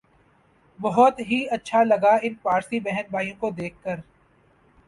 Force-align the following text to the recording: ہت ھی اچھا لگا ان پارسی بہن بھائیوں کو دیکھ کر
ہت 0.79 1.19
ھی 1.27 1.39
اچھا 1.51 1.83
لگا 1.83 2.15
ان 2.21 2.33
پارسی 2.41 2.79
بہن 2.79 3.09
بھائیوں 3.11 3.35
کو 3.39 3.49
دیکھ 3.51 3.75
کر 3.83 3.99